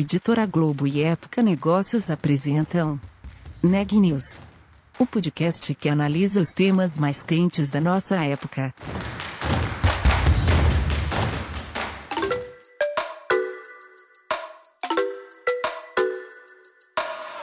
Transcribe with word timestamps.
Editora 0.00 0.46
Globo 0.46 0.86
e 0.86 1.02
Época 1.02 1.42
Negócios 1.42 2.08
apresentam 2.08 3.00
Neg 3.60 3.98
News, 3.98 4.38
o 4.96 5.04
podcast 5.04 5.74
que 5.74 5.88
analisa 5.88 6.38
os 6.38 6.52
temas 6.52 6.96
mais 6.96 7.20
quentes 7.24 7.68
da 7.68 7.80
nossa 7.80 8.14
época. 8.14 8.72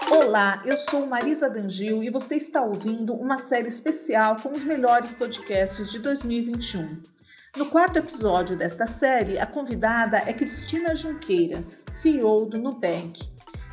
Olá, 0.09 0.63
eu 0.65 0.77
sou 0.77 1.05
Marisa 1.07 1.49
Dangil 1.49 2.05
e 2.05 2.09
você 2.09 2.37
está 2.37 2.61
ouvindo 2.61 3.13
uma 3.15 3.37
série 3.37 3.67
especial 3.67 4.37
com 4.37 4.53
os 4.53 4.63
melhores 4.63 5.11
podcasts 5.11 5.91
de 5.91 5.99
2021. 5.99 7.14
No 7.55 7.67
quarto 7.67 7.97
episódio 7.97 8.57
desta 8.57 8.85
série, 8.85 9.39
a 9.39 9.45
convidada 9.45 10.17
é 10.17 10.33
Cristina 10.33 10.93
Junqueira, 10.93 11.63
CEO 11.87 12.45
do 12.45 12.59
Nubank. 12.59 13.29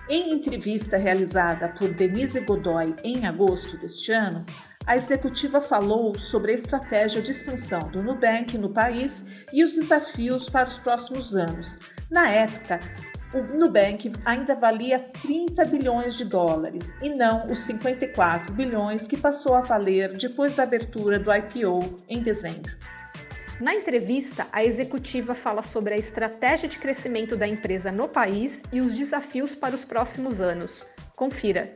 Em 0.08 0.32
entrevista 0.32 0.96
realizada 0.96 1.68
por 1.68 1.92
Denise 1.92 2.38
Godoy 2.42 2.94
em 3.02 3.26
agosto 3.26 3.76
deste 3.76 4.12
ano, 4.12 4.46
a 4.86 4.94
executiva 4.94 5.60
falou 5.60 6.16
sobre 6.16 6.52
a 6.52 6.54
estratégia 6.54 7.20
de 7.20 7.32
expansão 7.32 7.88
do 7.88 8.04
Nubank 8.04 8.56
no 8.56 8.70
país 8.70 9.26
e 9.52 9.64
os 9.64 9.72
desafios 9.72 10.48
para 10.48 10.68
os 10.68 10.78
próximos 10.78 11.34
anos. 11.34 11.80
Na 12.08 12.30
época, 12.30 12.78
o 13.34 13.42
Nubank 13.58 14.12
ainda 14.24 14.54
valia 14.54 15.00
30 15.00 15.64
bilhões 15.64 16.14
de 16.14 16.24
dólares 16.24 16.96
e 17.02 17.08
não 17.08 17.50
os 17.50 17.58
54 17.62 18.52
bilhões 18.52 19.08
que 19.08 19.16
passou 19.16 19.54
a 19.54 19.60
valer 19.60 20.16
depois 20.16 20.54
da 20.54 20.62
abertura 20.62 21.18
do 21.18 21.34
IPO 21.34 21.80
em 22.08 22.22
dezembro. 22.22 22.76
Na 23.62 23.76
entrevista, 23.76 24.48
a 24.50 24.64
executiva 24.64 25.36
fala 25.36 25.62
sobre 25.62 25.94
a 25.94 25.96
estratégia 25.96 26.68
de 26.68 26.78
crescimento 26.78 27.36
da 27.36 27.46
empresa 27.46 27.92
no 27.92 28.08
país 28.08 28.60
e 28.72 28.80
os 28.80 28.92
desafios 28.92 29.54
para 29.54 29.72
os 29.72 29.84
próximos 29.84 30.40
anos. 30.40 30.84
Confira. 31.14 31.72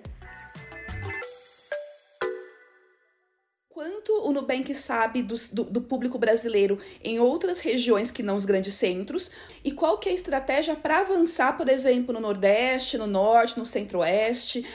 Quanto 3.69 4.13
o 4.29 4.33
Nubank 4.33 4.75
sabe 4.75 5.23
do, 5.23 5.37
do, 5.53 5.63
do, 5.63 5.81
público 5.81 6.19
brasileiro 6.19 6.81
em 7.05 7.21
outras 7.21 7.61
regiões 7.61 8.11
que 8.11 8.21
não 8.21 8.37
os 8.37 8.45
grandes 8.45 8.75
centros? 8.75 9.31
E 9.63 9.71
qual 9.71 9.97
que 9.99 10.09
é 10.09 10.13
a 10.13 10.17
estratégia 10.17 10.75
para 10.75 11.03
avançar, 11.03 11.57
por 11.57 11.69
exemplo, 11.69 12.13
no 12.13 12.19
Nordeste, 12.19 12.99
no 12.99 13.07
Norte, 13.07 13.61
no 13.61 13.65
Centro-Oeste? 13.65 14.67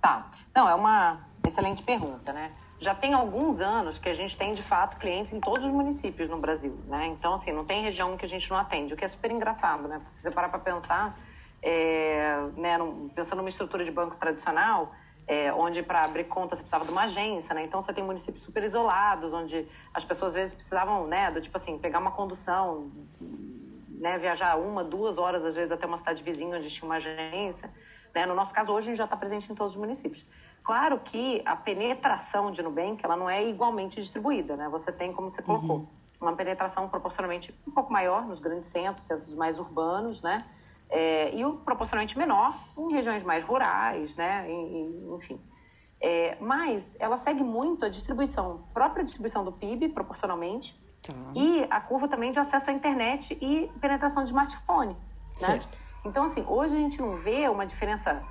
Tá. 0.00 0.30
Não, 0.56 0.66
é 0.66 0.74
uma 0.74 1.28
excelente 1.58 1.82
pergunta, 1.82 2.32
né? 2.32 2.52
já 2.80 2.94
tem 2.94 3.12
alguns 3.12 3.60
anos 3.60 3.98
que 3.98 4.08
a 4.08 4.14
gente 4.14 4.36
tem, 4.36 4.54
de 4.54 4.62
fato, 4.62 4.98
clientes 4.98 5.32
em 5.32 5.40
todos 5.40 5.64
os 5.64 5.72
municípios 5.72 6.28
no 6.28 6.38
Brasil, 6.38 6.78
né? 6.86 7.06
Então, 7.08 7.34
assim, 7.34 7.50
não 7.52 7.64
tem 7.64 7.82
região 7.82 8.16
que 8.16 8.24
a 8.24 8.28
gente 8.28 8.48
não 8.48 8.56
atende, 8.56 8.94
o 8.94 8.96
que 8.96 9.04
é 9.04 9.08
super 9.08 9.30
engraçado, 9.30 9.88
né? 9.88 9.98
Se 9.98 10.22
você 10.22 10.30
parar 10.30 10.48
para 10.48 10.60
pensar, 10.60 11.18
é, 11.60 12.36
né, 12.56 12.78
pensando 13.14 13.38
numa 13.38 13.48
estrutura 13.48 13.84
de 13.84 13.90
banco 13.90 14.16
tradicional, 14.16 14.92
é, 15.26 15.52
onde 15.52 15.82
para 15.82 16.02
abrir 16.02 16.24
conta 16.24 16.54
você 16.54 16.62
precisava 16.62 16.84
de 16.84 16.92
uma 16.92 17.02
agência, 17.02 17.52
né? 17.52 17.64
Então, 17.64 17.80
você 17.80 17.92
tem 17.92 18.04
municípios 18.04 18.44
super 18.44 18.62
isolados, 18.62 19.34
onde 19.34 19.66
as 19.92 20.04
pessoas, 20.04 20.30
às 20.30 20.34
vezes, 20.34 20.54
precisavam, 20.54 21.06
né, 21.08 21.32
do 21.32 21.40
tipo 21.40 21.58
assim, 21.58 21.76
pegar 21.78 21.98
uma 21.98 22.12
condução, 22.12 22.92
né, 23.88 24.16
viajar 24.18 24.56
uma, 24.56 24.84
duas 24.84 25.18
horas, 25.18 25.44
às 25.44 25.56
vezes, 25.56 25.72
até 25.72 25.84
uma 25.84 25.98
cidade 25.98 26.22
vizinha 26.22 26.56
onde 26.56 26.70
tinha 26.70 26.88
uma 26.88 26.96
agência. 26.96 27.68
Né? 28.14 28.24
No 28.24 28.34
nosso 28.34 28.54
caso, 28.54 28.72
hoje, 28.72 28.86
a 28.86 28.90
gente 28.90 28.98
já 28.98 29.04
está 29.04 29.16
presente 29.16 29.50
em 29.50 29.54
todos 29.54 29.74
os 29.74 29.78
municípios. 29.78 30.24
Claro 30.68 31.00
que 31.00 31.40
a 31.46 31.56
penetração 31.56 32.50
de 32.50 32.62
Nubank 32.62 33.02
ela 33.02 33.16
não 33.16 33.30
é 33.30 33.42
igualmente 33.42 33.98
distribuída, 34.02 34.54
né? 34.54 34.68
Você 34.68 34.92
tem, 34.92 35.14
como 35.14 35.30
você 35.30 35.40
colocou, 35.40 35.76
uhum. 35.76 35.86
uma 36.20 36.36
penetração 36.36 36.86
proporcionalmente 36.90 37.54
um 37.66 37.70
pouco 37.70 37.90
maior 37.90 38.26
nos 38.26 38.38
grandes 38.38 38.68
centros, 38.68 39.06
centros 39.06 39.32
mais 39.32 39.58
urbanos, 39.58 40.20
né? 40.20 40.36
É, 40.90 41.34
e 41.34 41.42
proporcionalmente 41.64 42.18
menor 42.18 42.54
em 42.76 42.92
regiões 42.92 43.22
mais 43.22 43.44
rurais, 43.44 44.14
né? 44.14 44.46
enfim. 45.16 45.40
É, 46.02 46.36
mas 46.38 46.94
ela 47.00 47.16
segue 47.16 47.42
muito 47.42 47.86
a 47.86 47.88
distribuição, 47.88 48.62
própria 48.74 49.02
distribuição 49.02 49.42
do 49.42 49.52
PIB, 49.52 49.88
proporcionalmente, 49.88 50.78
tá. 51.00 51.14
e 51.34 51.66
a 51.70 51.80
curva 51.80 52.08
também 52.08 52.30
de 52.30 52.40
acesso 52.40 52.68
à 52.68 52.74
internet 52.74 53.38
e 53.40 53.72
penetração 53.80 54.22
de 54.22 54.28
smartphone, 54.28 54.94
né? 55.40 55.62
Então, 56.04 56.24
assim, 56.24 56.44
hoje 56.46 56.76
a 56.76 56.78
gente 56.78 57.00
não 57.00 57.16
vê 57.16 57.48
uma 57.48 57.64
diferença 57.64 58.22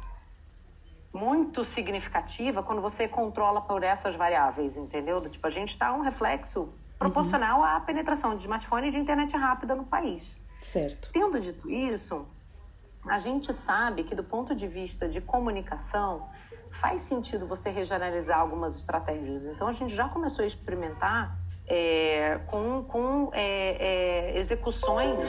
muito 1.14 1.64
significativa 1.66 2.62
quando 2.62 2.82
você 2.82 3.08
controla 3.08 3.62
por 3.62 3.84
essas 3.84 4.16
variáveis, 4.16 4.78
entendeu? 4.78 5.20
Do, 5.20 5.30
tipo, 5.30 5.46
a 5.48 5.50
gente 5.50 5.70
está 5.70 5.94
um 5.94 6.02
reflexo 6.02 6.70
proporcional 6.98 7.60
uhum. 7.60 7.66
à 7.66 7.80
penetração 7.80 8.36
de 8.36 8.42
smartphone 8.42 8.88
e 8.88 8.92
de 8.92 9.00
internet 9.00 9.36
rápida 9.36 9.76
no 9.76 9.86
país. 9.86 10.38
Certo. 10.62 11.10
Tendo 11.12 11.40
dito 11.40 11.70
isso, 11.70 12.28
a 13.08 13.20
gente 13.20 13.54
sabe 13.54 14.04
que 14.04 14.16
do 14.16 14.24
ponto 14.24 14.56
de 14.56 14.68
vista 14.68 15.08
de 15.08 15.22
comunicação, 15.22 16.28
faz 16.72 17.02
sentido 17.02 17.48
você 17.48 17.70
regionalizar 17.70 18.40
algumas 18.40 18.76
estratégias. 18.76 19.46
Então, 19.46 19.68
a 19.68 19.72
gente 19.72 19.94
já 19.94 20.10
começou 20.10 20.44
a 20.44 20.48
experimentar 20.48 21.38
é, 21.68 22.40
com, 22.48 22.84
com 22.84 23.30
é, 23.34 24.34
é, 24.34 24.40
execuções 24.40 25.20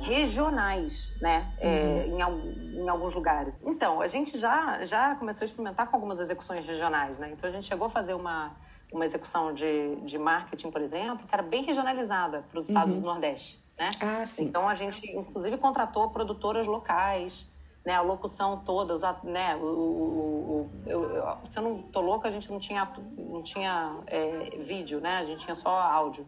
regionais, 0.00 1.16
né, 1.20 1.52
é, 1.58 2.06
uhum. 2.08 2.20
em, 2.20 2.76
em, 2.78 2.88
alguns 2.88 3.14
lugares. 3.14 3.60
Então, 3.64 4.00
a 4.00 4.08
gente 4.08 4.38
já, 4.38 4.84
já 4.86 5.14
começou 5.16 5.42
a 5.42 5.44
experimentar 5.44 5.88
com 5.88 5.96
algumas 5.96 6.20
execuções 6.20 6.66
regionais, 6.66 7.18
né? 7.18 7.30
Então, 7.32 7.48
a 7.48 7.52
gente 7.52 7.66
chegou 7.66 7.86
a 7.86 7.90
fazer 7.90 8.14
uma, 8.14 8.52
uma 8.92 9.04
execução 9.04 9.52
de, 9.52 9.96
de 10.02 10.18
marketing, 10.18 10.70
por 10.70 10.80
exemplo, 10.80 11.26
que 11.26 11.34
era 11.34 11.42
bem 11.42 11.64
regionalizada 11.64 12.44
para 12.50 12.60
os 12.60 12.68
estados 12.68 12.94
uhum. 12.94 13.00
do 13.00 13.06
Nordeste, 13.06 13.62
né? 13.78 13.90
Ah, 14.00 14.26
sim. 14.26 14.44
Então, 14.44 14.68
a 14.68 14.74
gente, 14.74 15.06
inclusive, 15.16 15.56
contratou 15.58 16.10
produtoras 16.10 16.66
locais, 16.66 17.48
né, 17.84 17.94
a 17.94 18.02
locução 18.02 18.58
toda, 18.58 18.94
os, 18.94 19.02
né, 19.24 19.56
o, 19.56 19.64
o, 19.64 19.66
o 19.66 20.70
eu, 20.86 21.16
eu, 21.16 21.38
se 21.46 21.58
eu 21.58 21.62
não 21.62 21.82
tô 21.82 22.00
louca, 22.00 22.28
a 22.28 22.30
gente 22.30 22.50
não 22.50 22.58
tinha, 22.58 22.86
não 23.16 23.42
tinha 23.42 23.96
é, 24.06 24.58
vídeo, 24.58 25.00
né, 25.00 25.16
a 25.16 25.24
gente 25.24 25.44
tinha 25.44 25.54
só 25.54 25.70
áudio, 25.70 26.26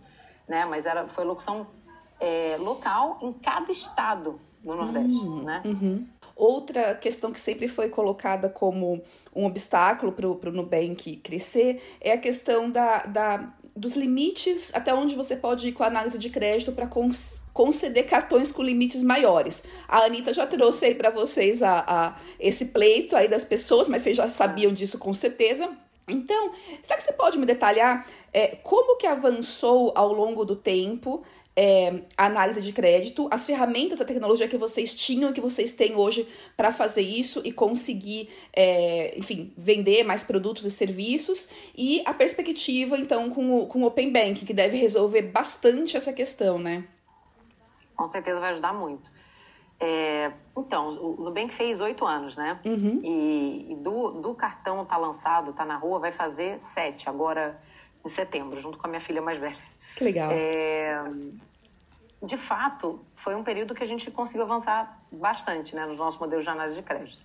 né, 0.48 0.64
mas 0.64 0.86
era, 0.86 1.06
foi 1.08 1.24
locução 1.24 1.66
é, 2.22 2.56
local 2.56 3.18
em 3.20 3.32
cada 3.32 3.72
estado 3.72 4.40
do 4.62 4.76
Nordeste, 4.76 5.18
uhum. 5.18 5.42
né? 5.42 5.60
Uhum. 5.64 6.06
Outra 6.36 6.94
questão 6.94 7.32
que 7.32 7.40
sempre 7.40 7.66
foi 7.66 7.88
colocada 7.88 8.48
como 8.48 9.02
um 9.34 9.44
obstáculo 9.44 10.12
para 10.12 10.48
o 10.48 10.52
Nubank 10.52 11.16
crescer 11.16 11.82
é 12.00 12.12
a 12.12 12.18
questão 12.18 12.70
da, 12.70 13.04
da, 13.04 13.52
dos 13.74 13.94
limites 13.94 14.74
até 14.74 14.94
onde 14.94 15.14
você 15.14 15.36
pode 15.36 15.68
ir 15.68 15.72
com 15.72 15.82
a 15.82 15.88
análise 15.88 16.18
de 16.18 16.30
crédito 16.30 16.72
para 16.72 16.88
conceder 17.52 18.06
cartões 18.06 18.52
com 18.52 18.62
limites 18.62 19.02
maiores. 19.02 19.62
A 19.88 20.04
Anitta 20.04 20.32
já 20.32 20.46
trouxe 20.46 20.86
aí 20.86 20.94
para 20.94 21.10
vocês 21.10 21.62
a, 21.62 21.84
a, 21.86 22.16
esse 22.38 22.66
pleito 22.66 23.16
aí 23.16 23.28
das 23.28 23.44
pessoas, 23.44 23.88
mas 23.88 24.02
vocês 24.02 24.16
já 24.16 24.30
sabiam 24.30 24.72
disso 24.72 24.96
com 24.96 25.12
certeza. 25.12 25.68
Então, 26.08 26.50
será 26.82 26.96
que 26.96 27.02
você 27.02 27.12
pode 27.12 27.38
me 27.38 27.46
detalhar 27.46 28.06
é, 28.32 28.56
como 28.62 28.96
que 28.96 29.06
avançou 29.06 29.92
ao 29.94 30.12
longo 30.12 30.44
do 30.44 30.56
tempo 30.56 31.22
é, 31.54 32.02
a 32.16 32.26
análise 32.26 32.62
de 32.62 32.72
crédito, 32.72 33.28
as 33.30 33.46
ferramentas, 33.46 34.00
a 34.00 34.04
tecnologia 34.04 34.48
que 34.48 34.56
vocês 34.56 34.94
tinham 34.94 35.30
e 35.30 35.32
que 35.32 35.40
vocês 35.40 35.74
têm 35.74 35.94
hoje 35.94 36.26
para 36.56 36.72
fazer 36.72 37.02
isso 37.02 37.42
e 37.44 37.52
conseguir, 37.52 38.30
é, 38.52 39.18
enfim, 39.18 39.52
vender 39.56 40.04
mais 40.04 40.24
produtos 40.24 40.64
e 40.64 40.70
serviços, 40.70 41.50
e 41.76 42.02
a 42.06 42.14
perspectiva, 42.14 42.96
então, 42.98 43.30
com 43.30 43.60
o, 43.60 43.66
com 43.66 43.82
o 43.82 43.86
Open 43.86 44.10
Banking, 44.12 44.46
que 44.46 44.54
deve 44.54 44.76
resolver 44.76 45.22
bastante 45.22 45.96
essa 45.96 46.12
questão, 46.12 46.58
né? 46.58 46.84
Com 47.94 48.06
certeza 48.08 48.40
vai 48.40 48.52
ajudar 48.52 48.72
muito. 48.72 49.12
É, 49.84 50.30
então, 50.56 50.90
o 50.90 51.24
Nubank 51.24 51.52
fez 51.56 51.80
oito 51.80 52.06
anos, 52.06 52.36
né? 52.36 52.60
Uhum. 52.64 53.00
E, 53.02 53.72
e, 53.72 53.74
do, 53.74 54.12
do 54.12 54.32
cartão 54.32 54.84
tá 54.84 54.96
lançado, 54.96 55.52
tá 55.52 55.64
na 55.64 55.76
rua, 55.76 55.98
vai 55.98 56.12
fazer 56.12 56.60
sete, 56.72 57.08
agora 57.08 57.60
em 58.04 58.08
setembro, 58.08 58.60
junto 58.60 58.78
com 58.78 58.86
a 58.86 58.90
minha 58.90 59.00
filha 59.00 59.20
mais 59.20 59.40
velha. 59.40 59.58
Que 59.96 60.04
legal. 60.04 60.30
É, 60.32 61.04
de 62.22 62.36
fato, 62.36 63.04
foi 63.16 63.34
um 63.34 63.42
período 63.42 63.74
que 63.74 63.82
a 63.82 63.86
gente 63.86 64.10
conseguiu 64.10 64.44
avançar 64.44 65.02
bastante 65.10 65.74
né, 65.74 65.84
nos 65.86 65.98
nossos 65.98 66.20
modelos 66.20 66.44
de 66.44 66.50
análise 66.50 66.76
de 66.76 66.82
crédito. 66.82 67.22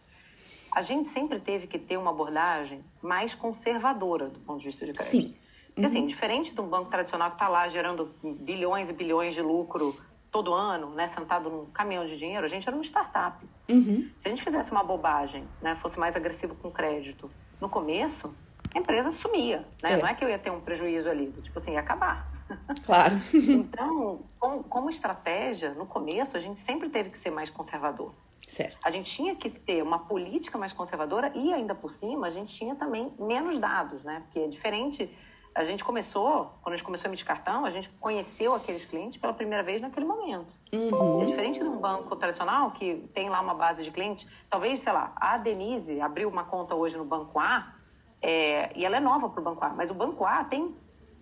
A 0.71 0.81
gente 0.81 1.09
sempre 1.09 1.39
teve 1.39 1.67
que 1.67 1.79
ter 1.79 1.97
uma 1.97 2.11
abordagem 2.11 2.83
mais 3.01 3.33
conservadora 3.33 4.27
do 4.27 4.39
ponto 4.39 4.59
de 4.59 4.67
vista 4.67 4.85
de 4.85 4.93
crédito. 4.93 5.11
Sim. 5.11 5.35
Porque, 5.67 5.85
assim, 5.85 6.01
uhum. 6.01 6.07
diferente 6.07 6.53
de 6.53 6.59
um 6.59 6.67
banco 6.67 6.89
tradicional 6.89 7.29
que 7.29 7.35
está 7.35 7.47
lá 7.47 7.69
gerando 7.69 8.11
bilhões 8.23 8.89
e 8.89 8.93
bilhões 8.93 9.35
de 9.35 9.41
lucro 9.41 9.95
todo 10.31 10.53
ano, 10.53 10.89
né, 10.89 11.07
sentado 11.07 11.49
num 11.49 11.65
caminhão 11.67 12.05
de 12.05 12.17
dinheiro, 12.17 12.45
a 12.45 12.49
gente 12.49 12.67
era 12.67 12.75
uma 12.75 12.83
startup. 12.83 13.45
Uhum. 13.69 14.09
Se 14.17 14.27
a 14.27 14.29
gente 14.29 14.43
fizesse 14.43 14.71
uma 14.71 14.83
bobagem, 14.83 15.47
né, 15.61 15.75
fosse 15.75 15.99
mais 15.99 16.15
agressivo 16.15 16.55
com 16.55 16.71
crédito, 16.71 17.29
no 17.61 17.69
começo, 17.69 18.33
a 18.73 18.79
empresa 18.79 19.11
sumia. 19.11 19.65
Né? 19.81 19.93
É. 19.93 19.97
Não 19.97 20.07
é 20.07 20.13
que 20.13 20.23
eu 20.23 20.29
ia 20.29 20.39
ter 20.39 20.51
um 20.51 20.59
prejuízo 20.59 21.09
ali, 21.09 21.31
tipo 21.43 21.57
assim, 21.59 21.73
ia 21.73 21.79
acabar. 21.79 22.36
Claro. 22.85 23.15
então, 23.33 24.21
como, 24.39 24.63
como 24.63 24.89
estratégia, 24.89 25.73
no 25.73 25.85
começo, 25.85 26.38
a 26.38 26.39
gente 26.39 26.59
sempre 26.61 26.89
teve 26.89 27.09
que 27.09 27.19
ser 27.19 27.29
mais 27.29 27.49
conservador. 27.49 28.13
Certo. 28.47 28.77
A 28.83 28.89
gente 28.89 29.11
tinha 29.11 29.35
que 29.35 29.49
ter 29.49 29.83
uma 29.83 29.99
política 29.99 30.57
mais 30.57 30.71
conservadora 30.71 31.31
e, 31.35 31.53
ainda 31.53 31.75
por 31.75 31.91
cima, 31.91 32.27
a 32.27 32.29
gente 32.29 32.55
tinha 32.55 32.75
também 32.75 33.13
menos 33.19 33.59
dados, 33.59 34.03
né? 34.03 34.21
Porque 34.25 34.39
é 34.39 34.47
diferente 34.47 35.09
a 35.57 35.63
gente 35.63 35.83
começou, 35.83 36.53
quando 36.61 36.73
a 36.73 36.77
gente 36.77 36.85
começou 36.85 37.07
a 37.07 37.09
emitir 37.09 37.25
cartão, 37.25 37.65
a 37.65 37.71
gente 37.71 37.89
conheceu 37.99 38.53
aqueles 38.53 38.85
clientes 38.85 39.19
pela 39.19 39.33
primeira 39.33 39.63
vez 39.63 39.81
naquele 39.81 40.05
momento. 40.05 40.53
Uhum. 40.71 41.23
É 41.23 41.25
diferente 41.25 41.57
de 41.57 41.65
um 41.65 41.77
banco 41.77 42.15
tradicional 42.15 42.69
que 42.69 43.09
tem 43.11 43.27
lá 43.27 43.41
uma 43.41 43.55
base 43.55 43.83
de 43.83 43.89
clientes. 43.89 44.27
Talvez, 44.51 44.81
sei 44.81 44.94
lá, 44.94 45.13
a 45.15 45.35
Denise 45.39 45.99
abriu 45.99 46.29
uma 46.29 46.44
conta 46.44 46.75
hoje 46.75 46.95
no 46.95 47.03
Banco 47.03 47.39
A 47.39 47.73
é, 48.21 48.71
e 48.77 48.85
ela 48.85 48.97
é 48.97 48.99
nova 48.99 49.29
para 49.29 49.41
o 49.41 49.44
Banco 49.44 49.65
A, 49.65 49.69
mas 49.69 49.89
o 49.89 49.95
Banco 49.95 50.23
A 50.25 50.44
tem 50.44 50.75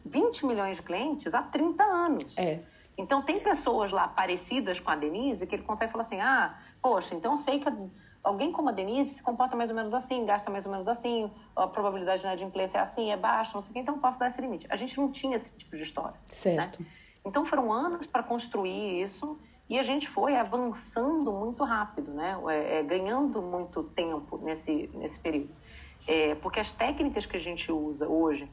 20 0.06 0.46
milhões 0.46 0.78
de 0.78 0.84
clientes 0.84 1.34
há 1.34 1.42
30 1.42 1.84
anos. 1.84 2.38
É. 2.38 2.60
Então, 2.98 3.22
tem 3.22 3.40
pessoas 3.40 3.92
lá 3.92 4.08
parecidas 4.08 4.80
com 4.80 4.90
a 4.90 4.96
Denise 4.96 5.46
que 5.46 5.56
ele 5.56 5.64
consegue 5.64 5.92
falar 5.92 6.04
assim: 6.04 6.22
ah, 6.22 6.58
poxa, 6.82 7.16
então 7.16 7.34
eu 7.34 7.38
sei 7.38 7.60
que 7.60 7.68
alguém 8.24 8.52
como 8.52 8.70
a 8.70 8.72
Denise 8.72 9.16
se 9.16 9.24
comporta 9.24 9.56
mais 9.56 9.70
ou 9.70 9.76
menos 9.76 9.94
assim, 9.94 10.26
gasta 10.26 10.50
mais 10.50 10.66
ou 10.66 10.72
menos 10.72 10.88
assim, 10.88 11.32
a 11.56 11.68
probabilidade 11.68 12.22
de 12.22 12.28
inadimplência 12.28 12.80
é 12.80 12.82
assim, 12.82 13.12
é 13.12 13.18
baixa, 13.18 13.52
não 13.54 13.62
sei 13.62 13.70
o 13.70 13.74
quê, 13.74 13.80
então 13.80 14.00
posso 14.00 14.20
dar 14.20 14.28
esse 14.28 14.42
limite. 14.42 14.66
A 14.70 14.76
gente 14.76 14.98
não 14.98 15.12
tinha 15.12 15.36
esse 15.36 15.50
tipo 15.52 15.76
de 15.76 15.84
história. 15.84 16.12
Né? 16.12 16.20
Certo. 16.30 16.82
Né? 16.82 16.88
Então 17.24 17.46
foram 17.46 17.72
anos 17.72 18.08
para 18.08 18.24
construir 18.24 19.02
isso 19.02 19.38
e 19.70 19.80
a 19.80 19.84
gente 19.84 20.08
foi 20.08 20.36
avançando 20.36 21.32
muito 21.32 21.64
rápido, 21.64 22.12
né? 22.14 22.38
É, 22.50 22.80
é, 22.80 22.84
ganhando 22.84 23.42
muito 23.42 23.84
tempo 23.84 24.38
nesse, 24.38 24.90
nesse 24.94 25.20
período. 25.20 25.50
É, 26.08 26.36
porque 26.36 26.60
as 26.60 26.72
técnicas 26.72 27.26
que 27.26 27.36
a 27.36 27.40
gente 27.40 27.72
usa 27.72 28.08
hoje 28.08 28.48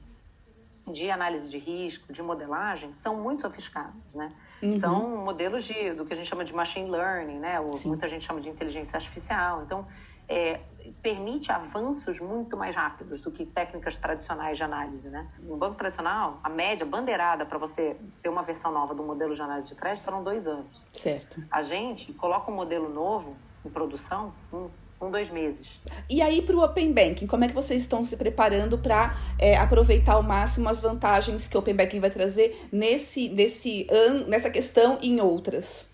de 0.87 1.11
análise 1.11 1.49
de 1.49 1.58
risco, 1.58 2.12
de 2.12 2.23
modelagem, 2.23 2.93
são 2.94 3.17
muito 3.17 3.43
sofisticadas, 3.43 4.14
né? 4.14 4.32
Uhum. 4.62 4.79
São 4.79 5.17
modelos 5.25 5.64
de, 5.64 5.94
do 5.94 6.05
que 6.05 6.12
a 6.12 6.17
gente 6.17 6.29
chama 6.29 6.44
de 6.44 6.52
machine 6.52 6.90
learning, 6.90 7.38
né? 7.38 7.61
Ou 7.61 7.81
muita 7.84 8.08
gente 8.08 8.25
chama 8.25 8.40
de 8.40 8.49
inteligência 8.49 8.96
artificial. 8.96 9.62
Então, 9.62 9.87
é, 10.29 10.61
permite 11.02 11.52
avanços 11.52 12.19
muito 12.19 12.56
mais 12.56 12.75
rápidos 12.75 13.20
do 13.20 13.31
que 13.31 13.44
técnicas 13.44 13.96
tradicionais 13.96 14.56
de 14.56 14.64
análise, 14.64 15.08
né? 15.08 15.29
No 15.40 15.56
banco 15.56 15.76
tradicional, 15.76 16.40
a 16.43 16.49
média 16.49 16.84
bandeirada 16.84 17.44
para 17.46 17.58
você 17.58 17.96
ter 18.23 18.29
uma 18.29 18.43
versão 18.43 18.73
nova 18.73 18.94
do 18.94 19.02
modelo 19.02 19.34
de 19.34 19.43
análise 19.43 19.69
de 19.69 19.75
crédito 19.75 20.08
eram 20.08 20.25
dois 20.25 20.46
anos. 20.46 20.82
Certo. 20.94 21.43
A 21.50 21.62
gente 21.62 22.12
coloca 22.14 22.50
um 22.50 22.55
modelo 22.55 22.88
novo 22.88 23.37
em 23.64 23.70
produção 23.70 24.32
um 24.52 24.69
com 25.02 25.10
dois 25.10 25.28
meses. 25.31 25.66
E 26.08 26.22
aí, 26.22 26.40
para 26.43 26.54
o 26.54 26.62
Open 26.62 26.93
Banking, 26.93 27.26
como 27.26 27.43
é 27.43 27.49
que 27.49 27.54
vocês 27.54 27.82
estão 27.82 28.04
se 28.04 28.16
preparando 28.16 28.78
para 28.78 29.16
é, 29.37 29.56
aproveitar 29.56 30.12
ao 30.12 30.22
máximo 30.22 30.69
as 30.69 30.81
vantagens 30.81 31.49
que 31.49 31.56
o 31.56 31.58
Open 31.58 31.75
Banking 31.75 31.99
vai 31.99 32.08
trazer 32.08 32.69
nesse, 32.70 33.28
nesse 33.28 33.84
an, 33.90 34.28
nessa 34.28 34.49
questão 34.49 35.00
e 35.02 35.08
em 35.08 35.20
outras? 35.20 35.90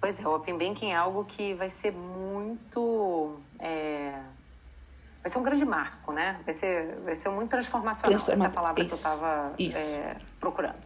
Pois 0.00 0.18
é, 0.18 0.26
o 0.26 0.34
Open 0.34 0.58
Banking 0.58 0.90
é 0.90 0.96
algo 0.96 1.24
que 1.24 1.54
vai 1.54 1.70
ser 1.70 1.92
muito. 1.92 3.36
É, 3.60 4.18
vai 5.22 5.30
ser 5.30 5.38
um 5.38 5.44
grande 5.44 5.64
marco, 5.64 6.10
né? 6.10 6.40
Vai 6.44 6.54
ser, 6.54 6.96
vai 7.04 7.14
ser 7.14 7.28
muito 7.28 7.50
transformacional, 7.50 8.16
essa 8.16 8.32
é 8.32 8.34
a 8.34 8.50
palavra 8.50 8.82
isso, 8.82 8.88
que 8.88 8.94
eu 8.94 8.96
estava 8.96 9.54
é, 9.60 10.16
procurando. 10.40 10.82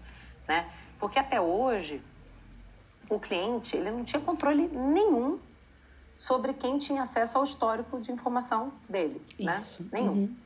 Né? 0.47 0.71
Porque 1.01 1.19
até 1.19 1.41
hoje, 1.41 1.99
o 3.09 3.19
cliente 3.19 3.75
ele 3.75 3.91
não 3.91 4.05
tinha 4.05 4.21
controle 4.21 4.69
nenhum 4.69 5.39
sobre 6.17 6.55
quem 6.55 6.79
tinha 6.79 7.03
acesso 7.03 7.39
ao 7.39 7.45
histórico 7.45 8.01
de 8.01 8.11
informação 8.11 8.73
dele, 8.89 9.21
né? 9.39 9.57
isso. 9.59 9.83
né? 9.85 9.89
Nenhum. 9.93 10.13
Uhum. 10.13 10.37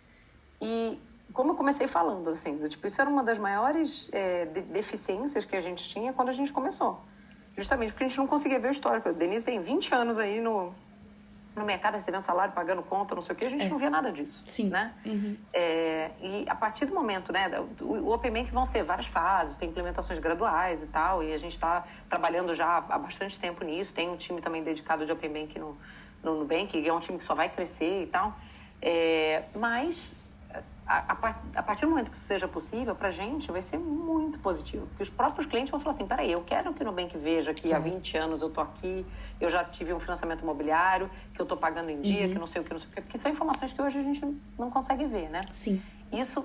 E 0.61 0.99
como 1.33 1.53
eu 1.53 1.57
comecei 1.57 1.87
falando, 1.87 2.31
assim, 2.31 2.57
tipo, 2.69 2.87
isso 2.87 3.01
era 3.01 3.09
uma 3.09 3.23
das 3.23 3.39
maiores 3.39 4.09
é, 4.13 4.47
de 4.47 4.63
deficiências 4.63 5.45
que 5.45 5.55
a 5.55 5.61
gente 5.61 5.89
tinha 5.89 6.13
quando 6.13 6.29
a 6.29 6.33
gente 6.33 6.53
começou. 6.53 7.01
Justamente 7.57 7.93
porque 7.93 8.05
a 8.05 8.09
gente 8.09 8.19
não 8.19 8.27
conseguia 8.27 8.59
ver 8.59 8.69
o 8.69 8.73
histórico. 8.73 9.09
A 9.09 9.13
Denise 9.13 9.45
tem 9.45 9.61
20 9.61 9.95
anos 9.95 10.19
aí 10.19 10.41
no, 10.41 10.73
no 11.57 11.65
mercado 11.65 11.95
recebendo 11.95 12.23
salário, 12.23 12.55
pagando 12.55 12.83
conta, 12.83 13.15
não 13.15 13.23
sei 13.23 13.35
o 13.35 13.37
que, 13.37 13.45
a 13.45 13.51
gente 13.51 13.67
é. 13.67 13.69
não 13.69 13.79
via 13.79 13.91
nada 13.91 14.13
disso. 14.13 14.43
Sim. 14.47 14.69
Né? 14.69 14.95
Uhum. 15.05 15.37
É, 15.53 16.11
e 16.21 16.45
a 16.49 16.55
partir 16.55 16.87
do 16.87 16.95
momento, 16.95 17.33
né, 17.33 17.51
o, 17.81 17.85
o 17.85 18.13
Open 18.13 18.33
Bank 18.33 18.51
vão 18.53 18.65
ser 18.67 18.83
várias 18.83 19.07
fases, 19.07 19.57
tem 19.57 19.69
implementações 19.69 20.19
graduais 20.19 20.83
e 20.83 20.87
tal, 20.87 21.23
e 21.23 21.33
a 21.33 21.39
gente 21.39 21.55
está 21.55 21.85
trabalhando 22.09 22.55
já 22.55 22.77
há 22.77 22.99
bastante 22.99 23.39
tempo 23.39 23.65
nisso, 23.65 23.93
tem 23.93 24.09
um 24.09 24.17
time 24.17 24.41
também 24.41 24.63
dedicado 24.63 25.05
de 25.05 25.13
Open 25.13 25.33
Bank 25.33 25.59
no, 25.59 25.77
no 26.23 26.39
Nubank, 26.41 26.69
que 26.69 26.89
é 26.89 26.93
um 26.93 27.01
time 27.01 27.19
que 27.19 27.25
só 27.25 27.35
vai 27.35 27.49
crescer 27.49 28.05
e 28.05 28.07
tal. 28.07 28.35
É, 28.83 29.45
mas 29.55 30.15
a, 30.91 31.13
a, 31.55 31.63
partir 31.63 31.83
do 31.83 31.91
momento 31.91 32.11
que 32.11 32.17
isso 32.17 32.27
seja 32.27 32.49
possível, 32.49 32.97
para 32.97 33.09
a 33.09 33.11
gente 33.13 33.53
vai 33.53 33.63
ser 33.63 33.79
muito 33.79 34.41
positivo. 34.41 34.87
Porque 34.89 35.05
os 35.05 35.09
próprios 35.09 35.47
clientes 35.47 35.71
vão 35.71 35.79
falar 35.79 35.95
assim: 35.95 36.05
peraí, 36.05 36.33
eu 36.33 36.43
quero 36.43 36.75
que 36.75 36.83
o 36.83 36.85
Nubank 36.85 37.17
veja 37.17 37.55
que 37.55 37.73
há 37.73 37.79
20 37.79 38.17
anos 38.17 38.43
eu 38.43 38.49
estou 38.49 38.65
aqui, 38.65 39.07
eu 39.41 39.49
já 39.49 39.63
tive 39.63 39.95
um 39.95 40.01
financiamento 40.01 40.43
imobiliário, 40.43 41.09
que 41.33 41.41
eu 41.41 41.45
estou 41.45 41.57
pagando 41.57 41.91
em 41.91 42.01
dia, 42.01 42.27
uhum. 42.27 42.33
que 42.33 42.39
não 42.41 42.47
sei 42.49 42.61
o 42.61 42.65
que, 42.65 42.73
não 42.73 42.81
sei 42.81 42.89
o 42.89 42.93
que. 42.93 43.01
Porque 43.03 43.19
são 43.19 43.31
informações 43.31 43.73
que 43.73 43.81
hoje 43.81 44.01
a 44.01 44.03
gente 44.03 44.43
não 44.59 44.69
consegue 44.69 45.05
ver, 45.05 45.31
né? 45.31 45.43
Sim. 45.53 45.81
Isso 46.11 46.45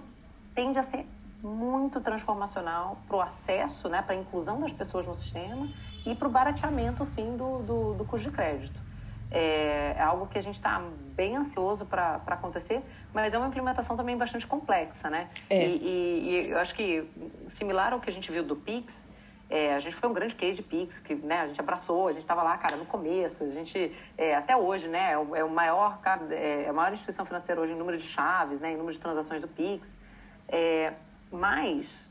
tende 0.54 0.78
a 0.78 0.84
ser 0.84 1.08
muito 1.42 2.00
transformacional 2.00 3.00
para 3.08 3.18
o 3.18 3.22
acesso, 3.22 3.90
né, 3.90 4.02
para 4.02 4.14
a 4.14 4.18
inclusão 4.18 4.60
das 4.60 4.72
pessoas 4.72 5.08
no 5.08 5.16
sistema 5.16 5.68
e 6.06 6.14
para 6.14 6.28
o 6.28 6.32
barateamento, 6.32 7.04
sim, 7.04 7.36
do, 7.36 7.64
do, 7.64 7.94
do 7.96 8.06
custo 8.06 8.30
de 8.30 8.36
crédito. 8.36 8.85
É, 9.32 9.96
é 9.98 10.02
algo 10.02 10.28
que 10.28 10.38
a 10.38 10.42
gente 10.42 10.56
está 10.56 10.82
bem 11.16 11.36
ansioso 11.36 11.86
para 11.86 12.22
acontecer, 12.28 12.82
mas 13.14 13.34
é 13.34 13.38
uma 13.38 13.48
implementação 13.48 13.98
também 13.98 14.18
bastante 14.18 14.46
complexa, 14.46 15.10
né? 15.10 15.30
É. 15.50 15.68
E, 15.68 15.78
e, 15.78 16.30
e, 16.30 16.52
eu 16.52 16.60
acho 16.60 16.76
que, 16.76 17.10
similar 17.58 17.94
ao 17.94 18.00
que 18.00 18.10
a 18.10 18.14
gente 18.14 18.32
viu 18.32 18.44
do 18.44 18.56
Pix, 18.56 19.08
é, 19.50 19.76
a 19.76 19.80
gente 19.80 19.96
foi 19.96 20.10
um 20.10 20.14
grande 20.14 20.36
case 20.36 20.56
de 20.56 20.64
Pix, 20.64 21.00
que 21.00 21.14
né, 21.14 21.42
a 21.42 21.48
gente 21.48 21.60
abraçou, 21.60 22.08
a 22.08 22.12
gente 22.12 22.22
estava 22.22 22.42
lá, 22.42 22.58
cara, 22.58 22.76
no 22.76 22.86
começo, 22.86 23.44
a 23.44 23.50
gente, 23.50 23.96
é, 24.18 24.36
até 24.36 24.58
hoje, 24.58 24.88
né, 24.88 25.12
é 25.12 25.18
o, 25.18 25.36
é 25.36 25.44
o 25.44 25.50
maior, 25.50 26.00
é 26.32 26.68
a 26.68 26.74
maior 26.74 26.94
instituição 26.94 27.26
financeira 27.26 27.62
hoje 27.62 27.74
em 27.74 27.78
número 27.78 27.98
de 27.98 28.06
chaves, 28.06 28.60
né, 28.60 28.72
em 28.72 28.78
número 28.78 28.94
de 28.94 29.00
transações 29.00 29.42
do 29.42 29.48
Pix, 29.48 29.96
é, 30.48 30.94
mas 31.32 32.10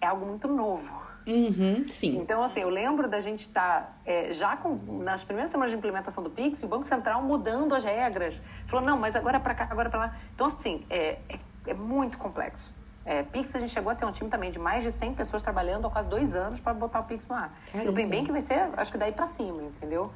é 0.00 0.06
algo 0.06 0.24
muito 0.26 0.46
novo. 0.46 1.15
Uhum, 1.26 1.84
sim. 1.88 2.18
Então, 2.18 2.42
assim, 2.44 2.60
eu 2.60 2.68
lembro 2.68 3.08
da 3.08 3.20
gente 3.20 3.40
estar 3.40 3.80
tá, 3.82 3.92
é, 4.06 4.32
já 4.32 4.56
com, 4.56 4.76
nas 5.02 5.24
primeiras 5.24 5.50
semanas 5.50 5.72
de 5.72 5.76
implementação 5.76 6.22
do 6.22 6.30
Pix, 6.30 6.62
o 6.62 6.68
Banco 6.68 6.84
Central 6.84 7.20
mudando 7.22 7.74
as 7.74 7.82
regras. 7.82 8.40
Falou, 8.68 8.86
não, 8.86 8.96
mas 8.96 9.16
agora 9.16 9.40
para 9.40 9.54
cá, 9.54 9.66
agora 9.68 9.90
para 9.90 9.98
lá. 9.98 10.16
Então, 10.34 10.46
assim, 10.46 10.84
é, 10.88 11.18
é, 11.28 11.38
é 11.66 11.74
muito 11.74 12.16
complexo. 12.16 12.72
É, 13.04 13.24
Pix, 13.24 13.54
a 13.54 13.58
gente 13.58 13.72
chegou 13.72 13.90
a 13.90 13.94
ter 13.94 14.04
um 14.04 14.12
time 14.12 14.30
também 14.30 14.50
de 14.50 14.58
mais 14.58 14.84
de 14.84 14.92
100 14.92 15.14
pessoas 15.14 15.42
trabalhando 15.42 15.86
há 15.86 15.90
quase 15.90 16.08
dois 16.08 16.34
anos 16.34 16.60
para 16.60 16.74
botar 16.74 17.00
o 17.00 17.04
Pix 17.04 17.28
no 17.28 17.34
ar. 17.34 17.56
Caramba. 17.72 17.88
E 17.88 17.92
o 17.92 17.92
bem 17.92 18.08
bem 18.08 18.24
que 18.24 18.30
vai 18.30 18.40
ser, 18.40 18.68
acho 18.76 18.92
que 18.92 18.98
daí 18.98 19.12
para 19.12 19.26
cima, 19.28 19.62
entendeu? 19.62 20.12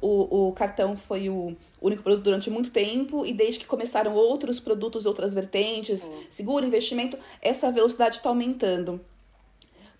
O, 0.00 0.48
o, 0.48 0.52
cartão 0.52 0.96
foi 0.96 1.28
o 1.28 1.56
único 1.80 2.02
produto 2.02 2.24
durante 2.24 2.50
muito 2.50 2.72
tempo 2.72 3.24
e 3.24 3.32
desde 3.32 3.60
que 3.60 3.66
começaram 3.66 4.14
outros 4.14 4.58
produtos, 4.58 5.06
outras 5.06 5.32
vertentes, 5.32 6.10
seguro, 6.28 6.66
investimento, 6.66 7.16
essa 7.40 7.70
velocidade 7.70 8.16
está 8.16 8.28
aumentando. 8.28 9.00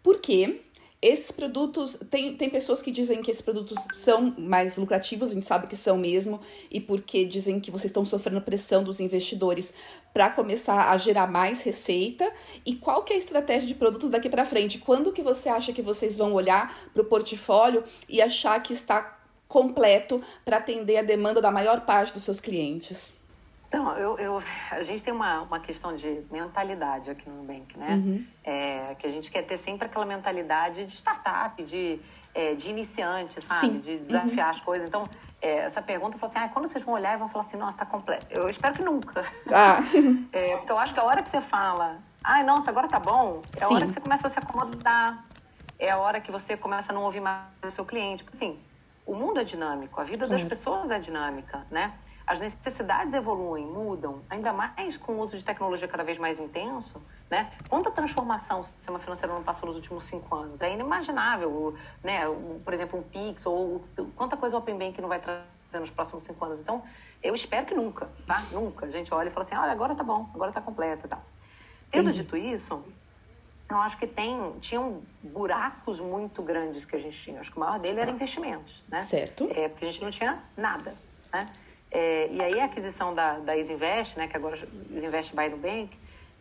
Porque 0.02 0.60
esses 1.02 1.32
produtos, 1.32 1.98
tem, 2.08 2.36
tem 2.36 2.48
pessoas 2.48 2.80
que 2.80 2.92
dizem 2.92 3.20
que 3.22 3.30
esses 3.32 3.42
produtos 3.42 3.76
são 3.96 4.32
mais 4.38 4.76
lucrativos, 4.76 5.32
a 5.32 5.34
gente 5.34 5.46
sabe 5.46 5.66
que 5.66 5.76
são 5.76 5.98
mesmo, 5.98 6.40
e 6.70 6.80
porque 6.80 7.24
dizem 7.24 7.58
que 7.58 7.72
vocês 7.72 7.90
estão 7.90 8.06
sofrendo 8.06 8.40
pressão 8.40 8.84
dos 8.84 9.00
investidores 9.00 9.74
para 10.14 10.30
começar 10.30 10.90
a 10.90 10.96
gerar 10.96 11.26
mais 11.26 11.60
receita. 11.60 12.32
E 12.64 12.76
qual 12.76 13.02
que 13.02 13.12
é 13.12 13.16
a 13.16 13.18
estratégia 13.18 13.66
de 13.66 13.74
produtos 13.74 14.10
daqui 14.10 14.30
para 14.30 14.44
frente? 14.44 14.78
Quando 14.78 15.10
que 15.10 15.22
você 15.22 15.48
acha 15.48 15.72
que 15.72 15.82
vocês 15.82 16.16
vão 16.16 16.32
olhar 16.34 16.88
para 16.94 17.02
o 17.02 17.06
portfólio 17.06 17.82
e 18.08 18.22
achar 18.22 18.62
que 18.62 18.72
está 18.72 19.18
completo 19.48 20.22
para 20.44 20.58
atender 20.58 20.98
a 20.98 21.02
demanda 21.02 21.40
da 21.42 21.50
maior 21.50 21.80
parte 21.80 22.14
dos 22.14 22.22
seus 22.22 22.38
clientes? 22.40 23.20
Então, 23.72 23.96
eu, 23.96 24.18
eu, 24.18 24.42
a 24.70 24.82
gente 24.82 25.02
tem 25.02 25.14
uma, 25.14 25.40
uma 25.40 25.58
questão 25.58 25.96
de 25.96 26.22
mentalidade 26.30 27.10
aqui 27.10 27.26
no 27.26 27.36
Nubank, 27.36 27.78
né? 27.78 27.94
Uhum. 27.94 28.26
É, 28.44 28.94
que 28.98 29.06
a 29.06 29.10
gente 29.10 29.30
quer 29.30 29.46
ter 29.46 29.56
sempre 29.60 29.86
aquela 29.86 30.04
mentalidade 30.04 30.84
de 30.84 30.94
startup, 30.94 31.62
de, 31.64 31.98
é, 32.34 32.54
de 32.54 32.68
iniciante, 32.68 33.40
sabe? 33.40 33.60
Sim. 33.60 33.78
De 33.80 34.00
desafiar 34.00 34.48
uhum. 34.48 34.56
as 34.58 34.60
coisas. 34.60 34.86
Então, 34.86 35.04
é, 35.40 35.60
essa 35.60 35.80
pergunta, 35.80 36.16
eu 36.16 36.18
falo 36.18 36.30
assim, 36.30 36.38
ah, 36.40 36.50
quando 36.50 36.68
vocês 36.68 36.84
vão 36.84 36.92
olhar 36.92 37.14
e 37.14 37.16
vão 37.16 37.30
falar 37.30 37.46
assim, 37.46 37.56
nossa, 37.56 37.78
tá 37.78 37.86
completo. 37.86 38.26
Eu 38.28 38.46
espero 38.50 38.74
que 38.74 38.84
nunca. 38.84 39.24
Ah. 39.50 39.78
é, 40.32 40.54
porque 40.58 40.70
eu 40.70 40.78
acho 40.78 40.92
que 40.92 41.00
a 41.00 41.04
hora 41.04 41.22
que 41.22 41.30
você 41.30 41.40
fala, 41.40 41.96
ai, 42.22 42.44
nossa, 42.44 42.70
agora 42.70 42.88
tá 42.88 43.00
bom, 43.00 43.40
é 43.58 43.64
a 43.64 43.68
Sim. 43.68 43.74
hora 43.74 43.86
que 43.86 43.94
você 43.94 44.00
começa 44.00 44.28
a 44.28 44.30
se 44.30 44.38
acomodar. 44.38 45.24
É 45.78 45.90
a 45.90 45.98
hora 45.98 46.20
que 46.20 46.30
você 46.30 46.58
começa 46.58 46.92
a 46.92 46.94
não 46.94 47.04
ouvir 47.04 47.20
mais 47.20 47.40
o 47.66 47.70
seu 47.70 47.86
cliente. 47.86 48.22
Porque, 48.22 48.36
assim, 48.36 48.60
o 49.06 49.14
mundo 49.14 49.40
é 49.40 49.44
dinâmico, 49.44 49.98
a 49.98 50.04
vida 50.04 50.28
das 50.28 50.44
pessoas 50.44 50.90
é 50.90 50.98
dinâmica, 50.98 51.66
né? 51.70 51.94
As 52.32 52.40
necessidades 52.40 53.12
evoluem, 53.12 53.66
mudam, 53.66 54.22
ainda 54.30 54.54
mais 54.54 54.96
com 54.96 55.12
o 55.12 55.20
uso 55.20 55.36
de 55.36 55.44
tecnologia 55.44 55.86
cada 55.86 56.02
vez 56.02 56.16
mais 56.16 56.40
intenso, 56.40 57.00
né? 57.30 57.52
Quanta 57.68 57.90
transformação 57.90 58.60
o 58.60 58.64
sistema 58.64 58.98
financeiro 58.98 59.34
não 59.34 59.42
passou 59.42 59.68
nos 59.68 59.76
últimos 59.76 60.04
cinco 60.04 60.34
anos? 60.34 60.58
É 60.62 60.72
inimaginável, 60.72 61.76
né? 62.02 62.22
Por 62.64 62.72
exemplo, 62.72 62.98
um 62.98 63.02
Pix 63.02 63.44
ou 63.44 63.84
quanta 64.16 64.34
coisa 64.34 64.56
o 64.56 64.60
Open 64.60 64.78
Bank 64.78 64.98
não 64.98 65.10
vai 65.10 65.20
trazer 65.20 65.44
nos 65.74 65.90
próximos 65.90 66.22
cinco 66.22 66.42
anos. 66.42 66.58
Então, 66.60 66.82
eu 67.22 67.34
espero 67.34 67.66
que 67.66 67.74
nunca, 67.74 68.08
tá? 68.26 68.46
Nunca. 68.50 68.86
A 68.86 68.90
gente 68.90 69.12
olha 69.12 69.28
e 69.28 69.30
fala 69.30 69.44
assim, 69.44 69.54
olha, 69.54 69.72
agora 69.72 69.94
tá 69.94 70.02
bom, 70.02 70.30
agora 70.34 70.52
tá 70.52 70.62
completo 70.62 71.04
e 71.04 71.08
tal. 71.10 71.22
Tendo 71.90 72.08
Entendi. 72.08 72.22
dito 72.22 72.34
isso, 72.34 72.82
eu 73.68 73.76
acho 73.76 73.98
que 73.98 74.06
tem, 74.06 74.58
tinham 74.60 75.02
buracos 75.22 76.00
muito 76.00 76.42
grandes 76.42 76.86
que 76.86 76.96
a 76.96 76.98
gente 76.98 77.20
tinha. 77.20 77.40
Acho 77.40 77.50
que 77.50 77.58
o 77.58 77.60
maior 77.60 77.78
dele 77.78 78.00
era 78.00 78.10
investimentos, 78.10 78.82
né? 78.88 79.02
Certo. 79.02 79.50
É, 79.54 79.68
porque 79.68 79.84
a 79.84 79.92
gente 79.92 80.02
não 80.02 80.10
tinha 80.10 80.42
nada, 80.56 80.94
né? 81.30 81.44
É, 81.92 82.28
e 82.32 82.40
aí 82.40 82.58
a 82.58 82.64
aquisição 82.64 83.14
da, 83.14 83.38
da 83.38 83.54
Isinvest, 83.54 84.16
né, 84.16 84.26
que 84.26 84.34
agora 84.34 84.58
Isinvest 84.90 85.36
by 85.36 85.50
Nubank, 85.50 85.90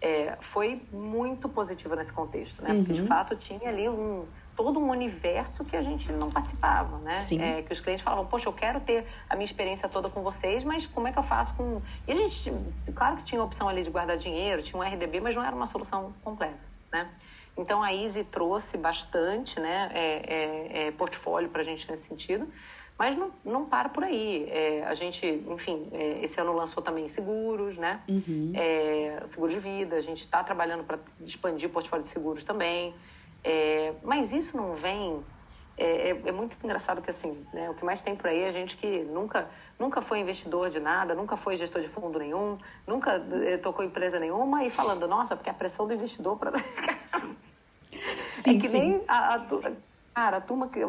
é, 0.02 0.38
foi 0.40 0.82
muito 0.92 1.50
positiva 1.50 1.96
nesse 1.96 2.12
contexto, 2.12 2.64
né? 2.64 2.72
Uhum. 2.72 2.84
Porque 2.84 2.94
de 2.94 3.08
fato 3.08 3.36
tinha 3.36 3.70
ali 3.70 3.88
um 3.88 4.26
todo 4.56 4.80
um 4.80 4.90
universo 4.90 5.64
que 5.64 5.76
a 5.76 5.82
gente 5.82 6.12
não 6.12 6.30
participava, 6.30 6.98
né? 7.00 7.20
É, 7.40 7.62
que 7.62 7.72
os 7.74 7.80
clientes 7.80 8.04
falavam, 8.04 8.26
poxa, 8.26 8.48
eu 8.48 8.54
quero 8.54 8.80
ter 8.80 9.06
a 9.30 9.36
minha 9.36 9.46
experiência 9.46 9.88
toda 9.88 10.10
com 10.10 10.22
vocês, 10.22 10.64
mas 10.64 10.86
como 10.86 11.08
é 11.08 11.12
que 11.12 11.20
eu 11.20 11.24
faço 11.24 11.54
com... 11.56 11.82
E 12.08 12.12
a 12.12 12.16
gente, 12.16 12.52
claro 12.96 13.18
que 13.18 13.24
tinha 13.24 13.42
a 13.42 13.44
opção 13.44 13.70
ali 13.70 13.84
de 13.84 13.90
guardar 13.90 14.18
dinheiro, 14.18 14.64
tinha 14.64 14.80
um 14.80 14.84
RDB, 14.84 15.20
mas 15.20 15.36
não 15.36 15.44
era 15.44 15.56
uma 15.56 15.68
solução 15.68 16.14
completa, 16.24 16.60
né? 16.92 17.10
Então 17.58 17.84
a 17.84 17.94
Easy 17.94 18.24
trouxe 18.24 18.78
bastante, 18.78 19.60
né, 19.60 19.92
é, 19.94 20.04
é, 20.04 20.88
é 20.88 20.92
portfólio 20.92 21.50
para 21.50 21.62
a 21.62 21.66
gente 21.66 21.90
nesse 21.90 22.08
sentido, 22.08 22.48
mas 23.02 23.18
não, 23.18 23.32
não 23.44 23.66
para 23.66 23.90
por 23.90 24.04
aí. 24.04 24.46
É, 24.48 24.84
a 24.86 24.94
gente, 24.94 25.26
enfim, 25.26 25.88
é, 25.92 26.24
esse 26.24 26.40
ano 26.40 26.54
lançou 26.54 26.84
também 26.84 27.10
seguros, 27.10 27.76
né? 27.76 28.00
Uhum. 28.08 28.52
É, 28.54 29.24
seguro 29.26 29.52
de 29.52 29.58
vida. 29.58 29.96
A 29.96 30.02
gente 30.02 30.24
está 30.24 30.44
trabalhando 30.44 30.84
para 30.84 31.00
expandir 31.26 31.68
o 31.68 31.72
portfólio 31.72 32.06
de 32.06 32.12
seguros 32.12 32.44
também. 32.44 32.94
É, 33.44 33.96
mas 34.04 34.32
isso 34.32 34.56
não 34.56 34.76
vem. 34.76 35.26
É, 35.76 36.10
é, 36.10 36.22
é, 36.26 36.32
muito 36.32 36.56
engraçado 36.64 37.02
que 37.02 37.10
assim, 37.10 37.44
né, 37.52 37.72
o 37.72 37.74
que 37.74 37.84
mais 37.84 38.02
tem 38.02 38.16
por 38.16 38.28
aí 38.28 38.40
é 38.40 38.54
gente 38.54 38.78
que 38.78 39.00
nunca, 39.06 39.50
nunca 39.80 40.00
foi 40.04 40.20
investidor 40.20 40.70
de 40.70 40.80
nada, 40.80 41.16
nunca 41.16 41.36
foi 41.36 41.58
gestor 41.58 41.82
de 41.82 41.88
fundo 41.88 42.20
nenhum, 42.20 42.60
nunca 42.86 43.20
tocou 43.64 43.84
empresa 43.84 44.20
nenhuma 44.20 44.64
e 44.64 44.70
falando, 44.70 45.08
nossa, 45.08 45.36
porque 45.36 45.50
a 45.50 45.56
pressão 45.56 45.88
do 45.88 45.94
investidor 45.96 46.38
para. 46.38 46.52
sim, 48.30 48.58
é 48.58 48.62
que 48.62 48.70
sim. 48.70 48.80
nem 48.80 49.04
a, 49.08 49.34
a, 49.34 49.40
cara, 50.14 50.38
a 50.38 50.42
turma 50.42 50.68
que, 50.68 50.80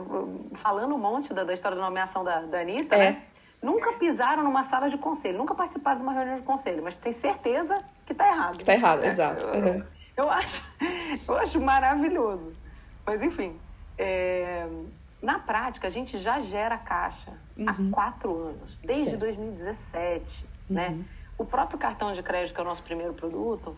falando 0.57 0.95
um 0.95 0.99
monte 0.99 1.33
da, 1.33 1.45
da 1.45 1.55
história 1.55 1.77
da 1.77 1.85
nomeação 1.85 2.25
da, 2.25 2.41
da 2.43 2.61
Anitta, 2.61 2.97
é. 2.97 2.99
né? 2.99 3.23
Nunca 3.63 3.93
pisaram 3.93 4.43
numa 4.43 4.65
sala 4.65 4.91
de 4.91 4.99
conselho, 4.99 5.39
nunca 5.39 5.55
participaram 5.55 5.99
de 5.99 6.03
uma 6.03 6.13
reunião 6.13 6.37
de 6.37 6.43
conselho, 6.43 6.83
mas 6.83 6.97
tem 6.97 7.13
certeza 7.13 7.79
que 8.05 8.13
está 8.13 8.27
errado. 8.27 8.61
Está 8.61 8.73
errado, 8.73 9.05
é, 9.05 9.09
exato. 9.09 9.45
Uhum. 9.45 9.85
Eu 10.17 10.29
acho, 10.29 10.63
eu 11.29 11.37
acho 11.37 11.61
maravilhoso. 11.61 12.53
Mas, 13.07 13.23
enfim, 13.23 13.57
é, 13.97 14.67
na 15.23 15.39
prática, 15.39 15.87
a 15.87 15.91
gente 15.91 16.19
já 16.19 16.41
gera 16.41 16.77
caixa 16.77 17.33
uhum. 17.57 17.69
há 17.69 17.75
quatro 17.93 18.37
anos, 18.37 18.77
desde 18.79 19.11
certo. 19.11 19.21
2017. 19.21 20.47
Né? 20.69 20.89
Uhum. 20.89 20.97
Né? 20.97 21.05
O 21.39 21.45
próprio 21.45 21.79
cartão 21.79 22.13
de 22.13 22.23
crédito, 22.23 22.55
que 22.55 22.61
é 22.61 22.65
o 22.65 22.67
nosso 22.67 22.83
primeiro 22.83 23.15
produto, 23.15 23.77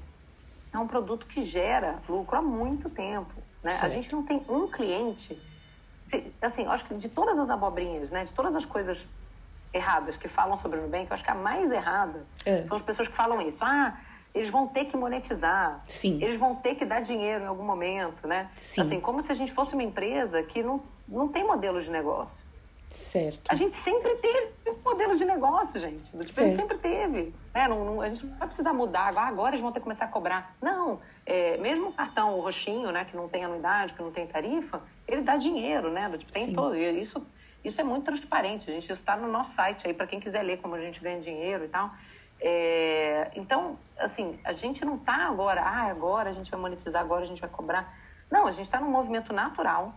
é 0.73 0.79
um 0.79 0.89
produto 0.89 1.27
que 1.27 1.43
gera 1.43 1.99
lucro 2.09 2.37
há 2.37 2.43
muito 2.43 2.89
tempo. 2.89 3.33
Né? 3.65 3.79
A 3.81 3.89
gente 3.89 4.13
não 4.13 4.23
tem 4.23 4.45
um 4.47 4.69
cliente. 4.69 5.41
Assim, 6.41 6.67
acho 6.67 6.85
que 6.85 6.95
de 6.95 7.09
todas 7.09 7.39
as 7.39 7.49
abobrinhas, 7.49 8.11
né? 8.11 8.25
de 8.25 8.33
todas 8.33 8.55
as 8.55 8.67
coisas 8.67 9.05
erradas 9.73 10.17
que 10.19 10.29
falam 10.29 10.57
sobre 10.59 10.79
o 10.79 10.83
Nubank, 10.83 11.07
eu 11.11 11.15
acho 11.15 11.25
que 11.25 11.31
a 11.31 11.35
mais 11.35 11.73
errada 11.73 12.25
é. 12.45 12.65
são 12.67 12.77
as 12.77 12.83
pessoas 12.83 13.09
que 13.09 13.15
falam 13.15 13.41
isso. 13.41 13.65
Ah, 13.65 13.99
eles 14.35 14.51
vão 14.51 14.69
ter 14.69 14.85
que 14.85 14.97
monetizar. 14.97 15.83
Sim. 15.89 16.23
Eles 16.23 16.39
vão 16.39 16.55
ter 16.55 16.75
que 16.75 16.85
dar 16.85 17.01
dinheiro 17.01 17.45
em 17.45 17.47
algum 17.47 17.65
momento, 17.65 18.29
né? 18.29 18.51
Sim. 18.61 18.83
Assim, 18.83 19.01
como 19.01 19.23
se 19.23 19.33
a 19.33 19.35
gente 19.35 19.53
fosse 19.53 19.73
uma 19.73 19.83
empresa 19.83 20.43
que 20.43 20.63
não, 20.63 20.83
não 21.09 21.29
tem 21.29 21.45
modelo 21.45 21.81
de 21.81 21.91
negócio. 21.91 22.45
Certo. 22.91 23.43
A 23.49 23.55
gente 23.55 23.77
sempre 23.79 24.15
teve 24.17 24.55
modelo 24.85 25.17
de 25.17 25.25
negócio, 25.25 25.81
gente. 25.81 26.05
Tipo, 26.05 26.19
a 26.19 26.23
gente 26.23 26.57
sempre 26.57 26.79
teve. 26.79 27.35
Né? 27.53 27.67
Não, 27.69 27.85
não, 27.85 28.01
a 28.01 28.09
gente 28.09 28.25
não 28.25 28.37
vai 28.37 28.47
precisar 28.47 28.73
mudar. 28.73 29.09
Agora, 29.09 29.27
agora 29.27 29.51
eles 29.51 29.61
vão 29.61 29.73
ter 29.73 29.81
que 29.81 29.85
começar 29.85 30.05
a 30.05 30.09
cobrar. 30.09 30.55
Não. 30.61 31.01
É, 31.27 31.57
mesmo 31.57 31.89
o 31.89 31.93
cartão 31.93 32.39
roxinho, 32.41 32.93
né, 32.93 33.05
que 33.05 33.17
não 33.17 33.29
tem 33.29 33.45
anuidade, 33.45 33.95
que 33.95 34.03
não 34.03 34.13
tem 34.13 34.27
tarifa, 34.27 34.83
ele 35.09 35.23
dá 35.23 35.37
dinheiro, 35.37 35.91
né? 35.91 36.11
Tipo, 36.17 36.31
tem 36.31 36.47
Sim. 36.47 36.53
todo. 36.53 36.77
Isso, 36.77 37.27
isso 37.65 37.81
é 37.81 37.85
muito 37.85 38.05
transparente, 38.05 38.67
gente. 38.67 38.85
Isso 38.85 38.93
está 38.93 39.17
no 39.17 39.29
nosso 39.29 39.53
site 39.55 39.87
aí, 39.87 39.95
para 39.95 40.07
quem 40.07 40.21
quiser 40.21 40.43
ler 40.43 40.61
como 40.61 40.75
a 40.75 40.81
gente 40.81 41.01
ganha 41.01 41.21
dinheiro 41.21 41.65
e 41.65 41.69
tal. 41.69 41.91
É, 42.41 43.31
então, 43.35 43.79
assim, 43.99 44.39
a 44.45 44.53
gente 44.53 44.85
não 44.85 44.97
está 44.97 45.27
agora, 45.27 45.63
ah, 45.63 45.89
agora 45.89 46.31
a 46.31 46.33
gente 46.33 46.51
vai 46.51 46.61
monetizar, 46.61 47.01
agora 47.01 47.23
a 47.23 47.27
gente 47.27 47.41
vai 47.41 47.51
cobrar. 47.51 47.97
Não, 48.31 48.47
a 48.47 48.51
gente 48.51 48.67
está 48.67 48.81
num 48.81 48.91
movimento 48.91 49.33
natural 49.33 49.95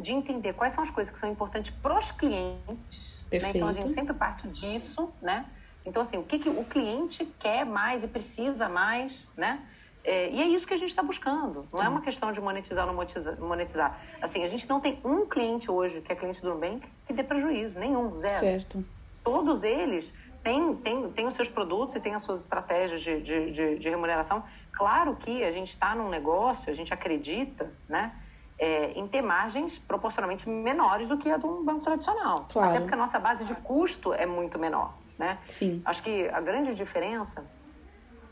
de 0.00 0.12
entender 0.12 0.52
quais 0.54 0.72
são 0.72 0.82
as 0.82 0.90
coisas 0.90 1.12
que 1.12 1.18
são 1.18 1.30
importantes 1.30 1.70
para 1.70 1.98
os 1.98 2.10
clientes. 2.10 3.26
Né? 3.30 3.52
Então, 3.54 3.68
a 3.68 3.72
gente 3.72 3.92
sempre 3.92 4.14
parte 4.14 4.48
disso, 4.48 5.12
né? 5.20 5.46
Então, 5.84 6.02
assim, 6.02 6.18
o 6.18 6.22
que, 6.22 6.38
que 6.38 6.48
o 6.48 6.64
cliente 6.64 7.24
quer 7.38 7.64
mais 7.64 8.04
e 8.04 8.08
precisa 8.08 8.68
mais, 8.68 9.30
né? 9.36 9.60
É, 10.02 10.30
e 10.30 10.40
é 10.40 10.48
isso 10.48 10.66
que 10.66 10.74
a 10.74 10.78
gente 10.78 10.90
está 10.90 11.02
buscando. 11.02 11.66
Não 11.72 11.82
é 11.82 11.88
uma 11.88 12.00
questão 12.00 12.32
de 12.32 12.40
monetizar 12.40 12.88
ou 12.88 12.94
não 12.94 13.46
monetizar. 13.46 14.00
Assim, 14.20 14.42
a 14.42 14.48
gente 14.48 14.68
não 14.68 14.80
tem 14.80 14.98
um 15.04 15.26
cliente 15.26 15.70
hoje, 15.70 16.00
que 16.00 16.10
é 16.12 16.16
cliente 16.16 16.40
do 16.40 16.48
Nubank, 16.54 16.86
que 17.06 17.12
dê 17.12 17.22
prejuízo. 17.22 17.78
Nenhum, 17.78 18.16
zero. 18.16 18.40
Certo. 18.40 18.84
Todos 19.22 19.62
eles 19.62 20.12
tem, 20.42 20.74
tem, 20.76 21.10
tem 21.10 21.26
os 21.26 21.34
seus 21.34 21.48
produtos 21.48 21.96
e 21.96 22.00
tem 22.00 22.14
as 22.14 22.22
suas 22.22 22.40
estratégias 22.40 23.02
de, 23.02 23.20
de, 23.20 23.52
de, 23.52 23.78
de 23.78 23.88
remuneração. 23.88 24.42
Claro 24.72 25.16
que 25.16 25.44
a 25.44 25.52
gente 25.52 25.70
está 25.70 25.94
num 25.94 26.08
negócio, 26.08 26.72
a 26.72 26.74
gente 26.74 26.94
acredita, 26.94 27.70
né? 27.88 28.14
É, 28.62 28.92
em 28.92 29.08
ter 29.08 29.22
margens 29.22 29.78
proporcionalmente 29.78 30.46
menores 30.46 31.08
do 31.08 31.16
que 31.16 31.30
a 31.30 31.38
de 31.38 31.46
um 31.46 31.64
banco 31.64 31.82
tradicional. 31.82 32.46
Claro. 32.52 32.68
Até 32.68 32.80
porque 32.80 32.92
a 32.92 32.96
nossa 32.98 33.18
base 33.18 33.42
de 33.42 33.54
custo 33.54 34.12
é 34.12 34.26
muito 34.26 34.58
menor, 34.58 34.92
né? 35.18 35.38
Sim. 35.48 35.80
Acho 35.82 36.02
que 36.02 36.28
a 36.28 36.42
grande 36.42 36.74
diferença 36.74 37.42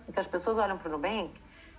é 0.07 0.13
que 0.13 0.21
as 0.21 0.27
pessoas 0.27 0.59
olham 0.59 0.77
para 0.77 0.87
o 0.87 0.93
Nubank 0.93 1.33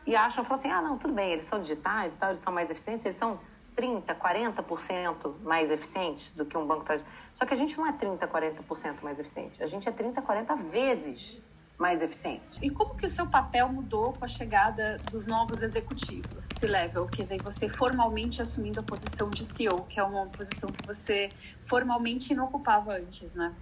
e 0.03 0.15
acham, 0.15 0.43
falam 0.43 0.59
assim, 0.59 0.71
ah, 0.71 0.81
não, 0.81 0.97
tudo 0.97 1.13
bem, 1.13 1.31
eles 1.31 1.45
são 1.45 1.61
digitais 1.61 2.15
e 2.15 2.17
tal, 2.17 2.29
eles 2.29 2.41
são 2.41 2.51
mais 2.51 2.71
eficientes, 2.71 3.05
eles 3.05 3.19
são 3.19 3.39
30, 3.75 4.15
40% 4.15 5.35
mais 5.43 5.69
eficientes 5.69 6.31
do 6.31 6.43
que 6.43 6.57
um 6.57 6.65
banco 6.65 6.83
tradicional. 6.83 7.17
Só 7.35 7.45
que 7.45 7.53
a 7.53 7.57
gente 7.57 7.77
não 7.77 7.85
é 7.85 7.91
30, 7.91 8.27
40% 8.27 9.03
mais 9.03 9.19
eficiente. 9.19 9.61
A 9.61 9.67
gente 9.67 9.87
é 9.87 9.91
30, 9.91 10.23
40 10.23 10.55
vezes 10.55 11.43
mais 11.79 12.01
eficiente. 12.01 12.59
E 12.61 12.69
como 12.69 12.93
que 12.93 13.05
o 13.05 13.09
seu 13.09 13.25
papel 13.25 13.69
mudou 13.69 14.11
com 14.11 14.25
a 14.25 14.27
chegada 14.27 14.99
dos 15.09 15.25
novos 15.25 15.61
executivos, 15.61 16.45
C-Level? 16.59 17.07
Quer 17.07 17.21
dizer, 17.23 17.41
você 17.41 17.69
formalmente 17.69 18.41
assumindo 18.41 18.81
a 18.81 18.83
posição 18.83 19.29
de 19.29 19.45
CEO, 19.45 19.85
que 19.85 19.97
é 19.97 20.03
uma 20.03 20.25
posição 20.25 20.69
que 20.69 20.85
você 20.85 21.29
formalmente 21.61 22.35
não 22.35 22.45
ocupava 22.45 22.91
antes, 22.91 23.33
né? 23.33 23.55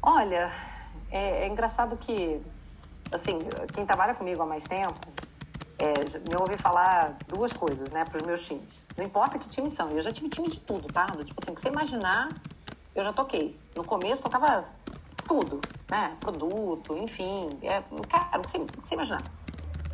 Olha, 0.00 0.52
é, 1.10 1.46
é 1.46 1.48
engraçado 1.48 1.96
que, 1.96 2.40
assim, 3.12 3.38
quem 3.74 3.84
trabalha 3.84 4.14
comigo 4.14 4.40
há 4.42 4.46
mais 4.46 4.62
tempo 4.62 4.94
é, 5.80 5.92
me 6.28 6.36
ouve 6.38 6.56
falar 6.58 7.16
duas 7.26 7.52
coisas, 7.52 7.90
né, 7.90 8.04
para 8.04 8.18
os 8.18 8.22
meus 8.22 8.42
times. 8.42 8.68
Não 8.96 9.04
importa 9.04 9.36
que 9.36 9.48
time 9.48 9.70
são, 9.70 9.90
eu 9.90 10.02
já 10.02 10.12
tive 10.12 10.28
time 10.28 10.48
de 10.48 10.60
tudo, 10.60 10.86
tá? 10.92 11.06
Tipo 11.06 11.40
assim, 11.42 11.54
que 11.54 11.60
você 11.60 11.68
imaginar, 11.68 12.28
eu 12.94 13.02
já 13.02 13.12
toquei. 13.12 13.58
No 13.74 13.84
começo 13.84 14.22
tocava 14.22 14.64
tudo, 15.30 15.60
né? 15.88 16.16
Produto, 16.18 16.96
enfim. 16.96 17.48
É, 17.62 17.80
cara, 18.08 18.40
o 18.40 18.42
que 18.42 18.50
você, 18.50 18.58
o 18.58 18.66
que 18.66 18.88
você 18.88 18.94
imaginar. 18.94 19.22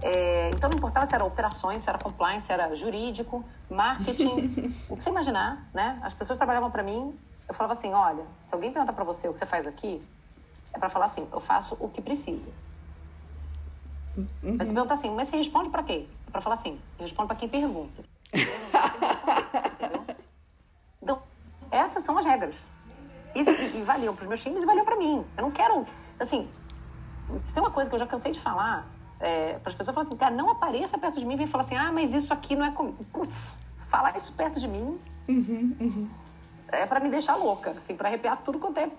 É, 0.00 0.48
então 0.48 0.70
não 0.70 0.78
importava 0.78 1.04
se 1.04 1.14
era 1.14 1.26
operações, 1.26 1.82
se 1.82 1.90
era 1.90 1.98
compliance, 1.98 2.46
se 2.46 2.52
era 2.52 2.74
jurídico, 2.74 3.44
marketing, 3.68 4.74
o 4.88 4.96
que 4.96 5.02
você 5.02 5.10
imaginar, 5.10 5.68
né? 5.74 6.00
As 6.02 6.14
pessoas 6.14 6.38
trabalhavam 6.38 6.70
para 6.70 6.82
mim, 6.82 7.14
eu 7.46 7.54
falava 7.54 7.74
assim, 7.74 7.92
olha, 7.92 8.24
se 8.48 8.54
alguém 8.54 8.72
perguntar 8.72 8.94
para 8.94 9.04
você 9.04 9.28
o 9.28 9.34
que 9.34 9.38
você 9.38 9.44
faz 9.44 9.66
aqui, 9.66 10.00
é 10.72 10.78
para 10.78 10.88
falar 10.88 11.04
assim, 11.04 11.28
eu 11.30 11.40
faço 11.40 11.76
o 11.78 11.90
que 11.90 12.00
precisa. 12.00 12.48
Uhum. 14.16 14.56
Mas 14.58 14.68
se 14.68 14.74
perguntar 14.74 14.94
assim, 14.94 15.14
mas 15.14 15.28
você 15.28 15.36
responde 15.36 15.68
para 15.68 15.82
quê? 15.82 16.06
É 16.26 16.30
para 16.30 16.40
falar 16.40 16.56
assim, 16.56 16.80
eu 16.98 17.02
respondo 17.02 17.28
para 17.28 17.36
quem 17.36 17.48
pergunta. 17.48 18.02
então, 21.02 21.22
essas 21.70 22.02
são 22.04 22.16
as 22.16 22.24
regras. 22.24 22.56
E, 23.36 23.42
e, 23.42 23.80
e 23.80 23.82
valiam 23.82 24.14
para 24.14 24.22
os 24.22 24.28
meus 24.28 24.42
times 24.42 24.62
e 24.62 24.66
valiam 24.66 24.84
para 24.84 24.96
mim. 24.96 25.24
Eu 25.36 25.42
não 25.42 25.50
quero, 25.50 25.86
assim, 26.18 26.48
se 27.44 27.52
tem 27.52 27.62
uma 27.62 27.70
coisa 27.70 27.90
que 27.90 27.94
eu 27.94 28.00
já 28.00 28.06
cansei 28.06 28.32
de 28.32 28.40
falar 28.40 28.86
é, 29.20 29.58
para 29.58 29.70
as 29.70 29.74
pessoas, 29.74 29.94
falar 29.94 30.06
assim, 30.06 30.16
cara, 30.16 30.34
não 30.34 30.50
apareça 30.50 30.96
perto 30.96 31.18
de 31.18 31.24
mim 31.24 31.34
e 31.34 31.36
vem 31.36 31.46
falar 31.46 31.64
assim, 31.64 31.76
ah, 31.76 31.92
mas 31.92 32.14
isso 32.14 32.32
aqui 32.32 32.56
não 32.56 32.64
é 32.64 32.70
comigo. 32.70 33.04
Putz, 33.12 33.54
falar 33.88 34.16
isso 34.16 34.32
perto 34.34 34.58
de 34.58 34.66
mim 34.66 34.98
uhum, 35.28 35.76
uhum. 35.80 36.10
é 36.68 36.86
para 36.86 37.00
me 37.00 37.10
deixar 37.10 37.36
louca, 37.36 37.70
assim, 37.72 37.94
para 37.94 38.08
arrepiar 38.08 38.38
tudo 38.42 38.58
quanto 38.58 38.78
é 38.78 38.90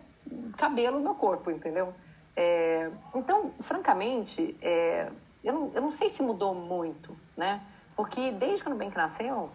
cabelo 0.57 0.97
no 0.97 1.03
meu 1.03 1.15
corpo, 1.15 1.49
entendeu? 1.49 1.93
É, 2.35 2.91
então, 3.15 3.51
francamente, 3.61 4.55
é, 4.61 5.11
eu, 5.43 5.53
não, 5.53 5.71
eu 5.73 5.81
não 5.81 5.91
sei 5.91 6.09
se 6.09 6.21
mudou 6.21 6.53
muito, 6.53 7.17
né? 7.35 7.61
Porque 7.95 8.31
desde 8.31 8.61
que 8.61 8.69
o 8.69 8.71
Nubank 8.71 8.95
nasceu, 8.95 9.49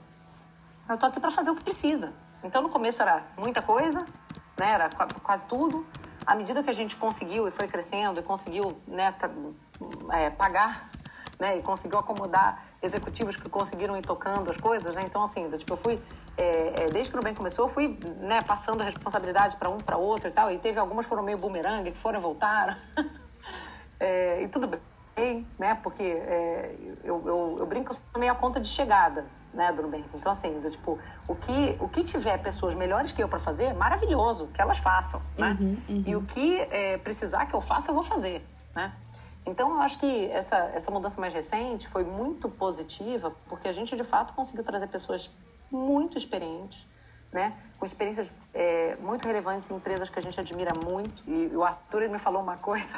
eu 0.88 0.98
tô 0.98 1.06
aqui 1.06 1.20
para 1.20 1.30
fazer 1.30 1.50
o 1.50 1.54
que 1.54 1.62
precisa. 1.62 2.12
Então, 2.42 2.60
no 2.60 2.70
começo 2.70 3.00
era 3.00 3.24
muita 3.36 3.62
coisa, 3.62 4.04
né? 4.58 4.72
Era 4.72 4.88
quase 5.22 5.46
tudo. 5.46 5.86
À 6.26 6.34
medida 6.34 6.62
que 6.62 6.70
a 6.70 6.74
gente 6.74 6.96
conseguiu 6.96 7.48
e 7.48 7.50
foi 7.50 7.66
crescendo 7.66 8.20
e 8.20 8.22
conseguiu 8.22 8.68
né, 8.86 9.14
é, 10.12 10.30
pagar 10.30 10.88
né, 11.42 11.58
e 11.58 11.62
conseguiu 11.62 11.98
acomodar 11.98 12.62
executivos 12.80 13.34
que 13.34 13.48
conseguiram 13.48 13.96
ir 13.96 14.02
tocando 14.02 14.48
as 14.48 14.56
coisas, 14.56 14.94
né? 14.94 15.02
Então, 15.04 15.24
assim, 15.24 15.50
tipo, 15.50 15.72
eu 15.72 15.76
fui, 15.76 16.00
é, 16.36 16.84
é, 16.84 16.88
desde 16.88 17.10
que 17.10 17.16
o 17.16 17.18
Nubank 17.18 17.36
começou, 17.36 17.64
eu 17.64 17.68
fui 17.68 17.98
né, 18.20 18.38
passando 18.46 18.80
a 18.80 18.84
responsabilidade 18.84 19.56
para 19.56 19.68
um, 19.68 19.78
para 19.78 19.96
outro 19.96 20.28
e 20.28 20.30
tal, 20.30 20.52
e 20.52 20.58
teve 20.58 20.78
algumas 20.78 21.04
foram 21.04 21.24
meio 21.24 21.36
bumerangue, 21.36 21.90
que 21.90 21.98
foram 21.98 22.20
e 22.20 22.22
voltaram. 22.22 22.76
é, 23.98 24.42
e 24.42 24.48
tudo 24.48 24.78
bem, 25.16 25.44
né? 25.58 25.74
Porque 25.82 26.04
é, 26.04 26.76
eu, 27.02 27.20
eu, 27.26 27.56
eu 27.58 27.66
brinco, 27.66 27.92
eu 27.92 27.96
sou 27.96 28.20
meio 28.20 28.30
a 28.30 28.36
conta 28.36 28.60
de 28.60 28.68
chegada, 28.68 29.26
né, 29.52 29.72
do 29.72 29.82
Nubank. 29.82 30.04
Então, 30.14 30.32
assim, 30.32 30.60
do, 30.60 30.70
tipo, 30.70 30.98
o 31.28 31.34
que, 31.34 31.76
o 31.78 31.88
que 31.88 32.04
tiver 32.04 32.38
pessoas 32.38 32.74
melhores 32.74 33.12
que 33.12 33.22
eu 33.22 33.28
para 33.28 33.38
fazer, 33.38 33.74
maravilhoso, 33.74 34.48
que 34.48 34.60
elas 34.60 34.78
façam, 34.78 35.20
né? 35.36 35.56
Uhum, 35.60 35.82
uhum. 35.88 36.04
E 36.06 36.16
o 36.16 36.22
que 36.22 36.60
é, 36.70 36.98
precisar 36.98 37.46
que 37.46 37.54
eu 37.54 37.60
faça, 37.60 37.90
eu 37.90 37.94
vou 37.94 38.04
fazer, 38.04 38.44
né? 38.74 38.92
Então, 39.44 39.70
eu 39.70 39.80
acho 39.80 39.98
que 39.98 40.30
essa, 40.30 40.56
essa 40.56 40.90
mudança 40.90 41.20
mais 41.20 41.34
recente 41.34 41.88
foi 41.88 42.04
muito 42.04 42.48
positiva, 42.48 43.32
porque 43.48 43.66
a 43.66 43.72
gente, 43.72 43.96
de 43.96 44.04
fato, 44.04 44.34
conseguiu 44.34 44.62
trazer 44.62 44.86
pessoas 44.86 45.30
muito 45.70 46.16
experientes, 46.16 46.86
né? 47.32 47.52
com 47.82 47.86
experiências 47.86 48.30
é, 48.54 48.94
muito 49.00 49.26
relevantes 49.26 49.68
em 49.68 49.74
empresas 49.74 50.08
que 50.08 50.16
a 50.16 50.22
gente 50.22 50.38
admira 50.38 50.70
muito. 50.84 51.20
E 51.26 51.48
o 51.48 51.64
Arthur 51.64 52.02
ele 52.02 52.12
me 52.12 52.18
falou 52.20 52.40
uma 52.40 52.56
coisa, 52.58 52.96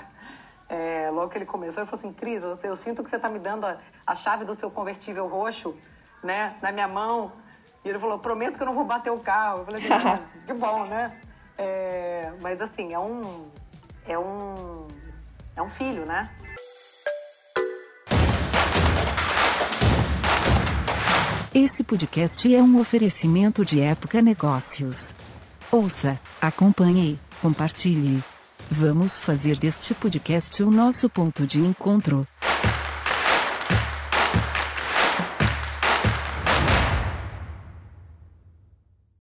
é, 0.69 1.09
logo 1.11 1.31
que 1.31 1.39
ele 1.39 1.47
começou, 1.47 1.83
ele 1.83 1.91
falou 1.91 2.05
assim, 2.05 2.13
Cris, 2.13 2.43
eu, 2.43 2.59
eu 2.63 2.77
sinto 2.77 3.03
que 3.03 3.09
você 3.09 3.17
está 3.17 3.31
me 3.31 3.39
dando 3.39 3.65
a, 3.65 3.79
a 4.07 4.15
chave 4.15 4.45
do 4.45 4.55
seu 4.55 4.71
convertível 4.71 5.27
roxo 5.27 5.75
né, 6.25 6.57
na 6.61 6.73
minha 6.73 6.89
mão. 6.89 7.33
E 7.85 7.89
ele 7.89 7.99
falou, 7.99 8.19
prometo 8.19 8.57
que 8.57 8.63
eu 8.63 8.67
não 8.67 8.75
vou 8.75 8.85
bater 8.85 9.11
o 9.11 9.19
carro. 9.21 9.61
Eu 9.61 9.65
falei 9.67 9.87
assim, 9.87 10.25
que 10.47 10.55
bom, 10.55 10.87
né? 10.87 11.17
É, 11.57 12.33
mas 12.41 12.61
assim, 12.61 12.93
é 12.93 12.99
um, 12.99 13.47
é 14.09 14.19
um, 14.19 14.89
é 15.55 15.63
um 15.63 15.69
filho, 15.69 16.05
né? 16.07 16.29
Esse 21.55 21.85
podcast 21.85 22.53
é 22.53 22.61
um 22.61 22.81
oferecimento 22.81 23.65
de 23.65 23.81
Época 23.81 24.21
Negócios. 24.21 25.15
Ouça, 25.71 26.19
acompanhe, 26.41 27.21
compartilhe. 27.41 28.25
Vamos 28.69 29.21
fazer 29.21 29.57
deste 29.57 29.95
podcast 29.95 30.63
o 30.65 30.71
nosso 30.71 31.09
ponto 31.09 31.47
de 31.47 31.61
encontro. 31.61 32.27